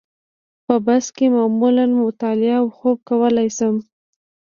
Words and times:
په 0.65 0.75
بس 0.85 1.05
کې 1.15 1.25
معمولاً 1.37 1.85
مطالعه 2.03 2.55
او 2.61 2.65
خوب 2.77 2.97
کولای 3.09 3.47
شم. 3.57 3.75